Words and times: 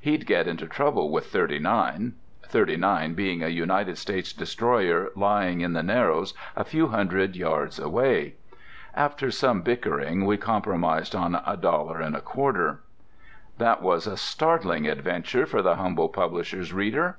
He'd 0.00 0.26
get 0.26 0.48
into 0.48 0.66
trouble 0.66 1.08
with 1.08 1.30
"39"—"39" 1.32 3.14
being 3.14 3.44
a 3.44 3.48
United 3.48 3.96
States 3.96 4.32
destroyer 4.32 5.10
lying 5.14 5.60
in 5.60 5.72
the 5.72 5.84
Narrows 5.84 6.34
a 6.56 6.64
few 6.64 6.88
hundred 6.88 7.36
yards 7.36 7.78
away. 7.78 8.34
After 8.94 9.30
some 9.30 9.62
bickering 9.62 10.26
we 10.26 10.36
compromised 10.36 11.14
on 11.14 11.36
a 11.46 11.56
dollar 11.56 12.00
and 12.00 12.16
a 12.16 12.20
quarter. 12.20 12.80
That 13.58 13.80
was 13.80 14.08
a 14.08 14.16
startling 14.16 14.88
adventure 14.88 15.46
for 15.46 15.62
the 15.62 15.76
humble 15.76 16.08
publisher's 16.08 16.72
reader! 16.72 17.18